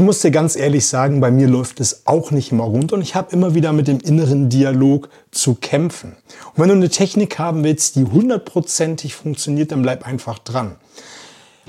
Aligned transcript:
ich 0.00 0.06
muss 0.06 0.20
dir 0.20 0.30
ganz 0.30 0.56
ehrlich 0.56 0.86
sagen, 0.86 1.20
bei 1.20 1.30
mir 1.30 1.46
läuft 1.46 1.78
es 1.78 2.06
auch 2.06 2.30
nicht 2.30 2.52
immer 2.52 2.64
rund 2.64 2.94
und 2.94 3.02
ich 3.02 3.14
habe 3.14 3.32
immer 3.32 3.54
wieder 3.54 3.74
mit 3.74 3.86
dem 3.86 4.00
inneren 4.00 4.48
Dialog 4.48 5.10
zu 5.30 5.56
kämpfen. 5.56 6.16
Und 6.54 6.62
wenn 6.62 6.68
du 6.68 6.74
eine 6.74 6.88
Technik 6.88 7.38
haben 7.38 7.64
willst, 7.64 7.96
die 7.96 8.04
hundertprozentig 8.04 9.14
funktioniert, 9.14 9.72
dann 9.72 9.82
bleib 9.82 10.06
einfach 10.06 10.38
dran. 10.38 10.76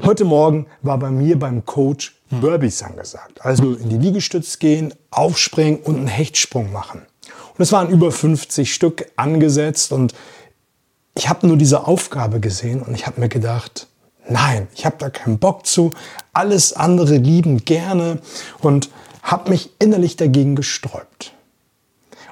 Heute 0.01 0.23
Morgen 0.23 0.67
war 0.81 0.97
bei 0.97 1.11
mir 1.11 1.37
beim 1.37 1.65
Coach 1.65 2.15
Burpees 2.29 2.81
angesagt. 2.83 3.43
Also 3.43 3.73
in 3.73 3.89
die 3.89 3.97
Liegestütz 3.97 4.59
gehen, 4.59 4.93
aufspringen 5.09 5.81
und 5.81 5.97
einen 5.97 6.07
Hechtsprung 6.07 6.71
machen. 6.71 7.01
Und 7.57 7.61
es 7.61 7.73
waren 7.73 7.89
über 7.89 8.13
50 8.13 8.73
Stück 8.73 9.11
angesetzt 9.17 9.91
und 9.91 10.13
ich 11.15 11.27
habe 11.27 11.47
nur 11.47 11.57
diese 11.57 11.85
Aufgabe 11.85 12.39
gesehen 12.39 12.81
und 12.81 12.95
ich 12.95 13.07
habe 13.07 13.19
mir 13.19 13.27
gedacht, 13.27 13.87
nein, 14.31 14.67
ich 14.75 14.85
habe 14.85 14.95
da 14.99 15.09
keinen 15.09 15.39
Bock 15.39 15.65
zu. 15.65 15.91
Alles 16.33 16.73
andere 16.73 17.17
lieben 17.17 17.65
gerne 17.65 18.19
und 18.59 18.89
habe 19.21 19.49
mich 19.49 19.71
innerlich 19.79 20.15
dagegen 20.15 20.55
gesträubt. 20.55 21.33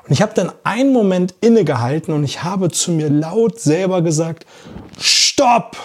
Und 0.05 0.13
ich 0.13 0.21
habe 0.21 0.33
dann 0.33 0.51
einen 0.63 0.91
Moment 0.91 1.35
innegehalten 1.41 2.13
und 2.13 2.23
ich 2.23 2.43
habe 2.43 2.71
zu 2.71 2.91
mir 2.91 3.09
laut 3.09 3.59
selber 3.59 4.01
gesagt, 4.01 4.45
stopp, 4.99 5.77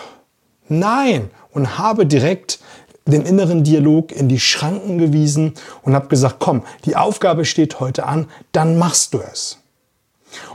nein, 0.69 1.31
und 1.53 1.79
habe 1.79 2.07
direkt 2.07 2.59
den 3.07 3.27
inneren 3.27 3.65
Dialog 3.65 4.13
in 4.13 4.29
die 4.29 4.41
Schranken 4.41 4.97
gewiesen 4.97 5.53
und 5.83 5.95
habe 5.95 6.09
gesagt, 6.09 6.37
komm, 6.39 6.63
die 6.87 6.97
Aufgabe 6.97 7.45
steht 7.45 7.81
heute 7.81 8.07
an, 8.07 8.29
dann 8.53 8.79
machst 8.79 9.13
du 9.13 9.21
es. 9.21 9.59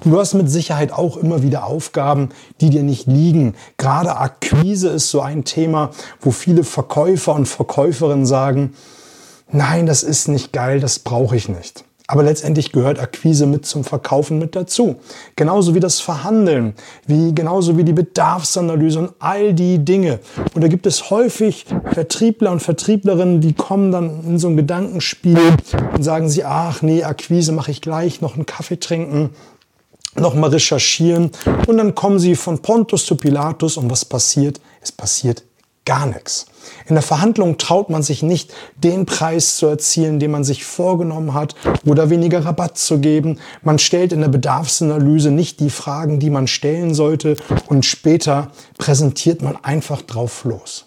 Und 0.03 0.11
du 0.11 0.19
hast 0.19 0.33
mit 0.33 0.49
Sicherheit 0.49 0.91
auch 0.91 1.17
immer 1.17 1.43
wieder 1.43 1.65
Aufgaben, 1.65 2.29
die 2.61 2.69
dir 2.69 2.83
nicht 2.83 3.07
liegen. 3.07 3.55
Gerade 3.77 4.17
Akquise 4.17 4.89
ist 4.89 5.09
so 5.11 5.21
ein 5.21 5.43
Thema, 5.43 5.91
wo 6.21 6.31
viele 6.31 6.63
Verkäufer 6.63 7.33
und 7.33 7.47
Verkäuferinnen 7.47 8.25
sagen, 8.25 8.73
nein, 9.51 9.85
das 9.85 10.03
ist 10.03 10.27
nicht 10.27 10.53
geil, 10.53 10.79
das 10.79 10.99
brauche 10.99 11.35
ich 11.35 11.49
nicht. 11.49 11.83
Aber 12.09 12.23
letztendlich 12.23 12.71
gehört 12.71 12.99
Akquise 12.99 13.45
mit 13.45 13.67
zum 13.67 13.83
Verkaufen 13.83 14.39
mit 14.39 14.55
dazu. 14.55 14.95
Genauso 15.35 15.75
wie 15.75 15.79
das 15.79 15.99
Verhandeln, 15.99 16.73
wie, 17.05 17.35
genauso 17.35 17.77
wie 17.77 17.83
die 17.83 17.93
Bedarfsanalyse 17.93 18.97
und 18.97 19.11
all 19.19 19.53
die 19.53 19.85
Dinge. 19.85 20.17
Und 20.55 20.63
da 20.63 20.69
gibt 20.69 20.87
es 20.87 21.11
häufig 21.11 21.67
Vertriebler 21.93 22.51
und 22.51 22.63
Vertrieblerinnen, 22.63 23.41
die 23.41 23.53
kommen 23.53 23.91
dann 23.91 24.23
in 24.25 24.39
so 24.39 24.47
ein 24.47 24.57
Gedankenspiel 24.57 25.37
und 25.93 26.01
sagen 26.01 26.29
sie, 26.29 26.45
ach 26.45 26.81
nee, 26.81 27.03
Akquise 27.03 27.51
mache 27.51 27.69
ich 27.69 27.79
gleich, 27.79 28.21
noch 28.21 28.33
einen 28.33 28.47
Kaffee 28.47 28.79
trinken 28.79 29.29
nochmal 30.19 30.51
recherchieren 30.51 31.31
und 31.67 31.77
dann 31.77 31.95
kommen 31.95 32.19
sie 32.19 32.35
von 32.35 32.59
Pontus 32.59 33.05
zu 33.05 33.15
Pilatus 33.15 33.77
und 33.77 33.89
was 33.89 34.05
passiert? 34.05 34.59
Es 34.81 34.91
passiert 34.91 35.43
gar 35.89 36.05
nichts. 36.05 36.45
In 36.87 36.93
der 36.93 37.01
Verhandlung 37.01 37.57
traut 37.57 37.89
man 37.89 38.03
sich 38.03 38.21
nicht, 38.21 38.53
den 38.77 39.07
Preis 39.07 39.57
zu 39.57 39.65
erzielen, 39.65 40.19
den 40.19 40.29
man 40.29 40.43
sich 40.43 40.63
vorgenommen 40.63 41.33
hat 41.33 41.55
oder 41.83 42.11
weniger 42.11 42.45
Rabatt 42.45 42.77
zu 42.77 42.99
geben. 42.99 43.39
Man 43.63 43.79
stellt 43.79 44.13
in 44.13 44.21
der 44.21 44.27
Bedarfsanalyse 44.27 45.31
nicht 45.31 45.59
die 45.59 45.71
Fragen, 45.71 46.19
die 46.19 46.29
man 46.29 46.45
stellen 46.45 46.93
sollte 46.93 47.37
und 47.67 47.85
später 47.85 48.51
präsentiert 48.77 49.41
man 49.41 49.57
einfach 49.63 50.03
drauf 50.03 50.43
los. 50.43 50.85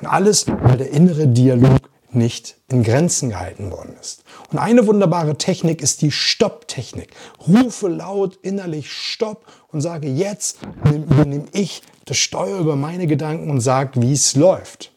Und 0.00 0.06
alles, 0.06 0.46
weil 0.46 0.76
der 0.76 0.90
innere 0.90 1.26
Dialog 1.26 1.80
nicht 2.16 2.56
in 2.68 2.82
Grenzen 2.82 3.30
gehalten 3.30 3.70
worden 3.70 3.94
ist. 4.00 4.24
Und 4.50 4.58
eine 4.58 4.86
wunderbare 4.86 5.36
Technik 5.36 5.82
ist 5.82 6.02
die 6.02 6.10
Stopp-Technik. 6.10 7.10
Rufe 7.46 7.88
laut 7.88 8.36
innerlich 8.42 8.90
Stopp 8.90 9.44
und 9.68 9.80
sage, 9.80 10.08
jetzt 10.08 10.58
übernehme 10.84 11.46
ich 11.52 11.82
das 12.06 12.16
Steuer 12.16 12.58
über 12.58 12.76
meine 12.76 13.06
Gedanken 13.06 13.50
und 13.50 13.60
sage, 13.60 14.00
wie 14.02 14.12
es 14.12 14.34
läuft. 14.34 14.92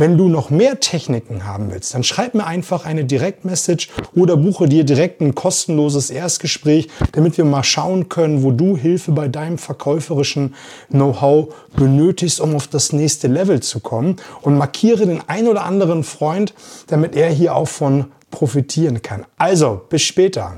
Wenn 0.00 0.16
du 0.16 0.30
noch 0.30 0.48
mehr 0.48 0.80
Techniken 0.80 1.44
haben 1.44 1.70
willst, 1.70 1.92
dann 1.92 2.04
schreib 2.04 2.32
mir 2.32 2.46
einfach 2.46 2.86
eine 2.86 3.04
Direktmessage 3.04 3.88
oder 4.14 4.38
buche 4.38 4.66
dir 4.66 4.84
direkt 4.84 5.20
ein 5.20 5.34
kostenloses 5.34 6.08
Erstgespräch, 6.08 6.88
damit 7.12 7.36
wir 7.36 7.44
mal 7.44 7.62
schauen 7.62 8.08
können, 8.08 8.42
wo 8.42 8.50
du 8.50 8.78
Hilfe 8.78 9.12
bei 9.12 9.28
deinem 9.28 9.58
verkäuferischen 9.58 10.54
Know-how 10.88 11.54
benötigst, 11.76 12.40
um 12.40 12.56
auf 12.56 12.66
das 12.66 12.94
nächste 12.94 13.28
Level 13.28 13.60
zu 13.60 13.80
kommen. 13.80 14.16
Und 14.40 14.56
markiere 14.56 15.04
den 15.04 15.20
ein 15.26 15.46
oder 15.46 15.64
anderen 15.64 16.02
Freund, 16.02 16.54
damit 16.86 17.14
er 17.14 17.28
hier 17.28 17.54
auch 17.54 17.68
von 17.68 18.06
profitieren 18.30 19.02
kann. 19.02 19.26
Also, 19.36 19.82
bis 19.90 20.00
später. 20.00 20.56